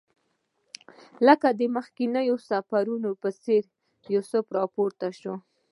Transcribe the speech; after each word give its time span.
لکه 1.27 1.47
د 1.59 1.61
مخکنیو 1.75 2.35
سفرونو 2.49 3.09
په 3.21 3.29
څېر 3.43 3.63
یوسف 4.13 4.45
راپورته 4.57 5.07
شو. 5.19 5.35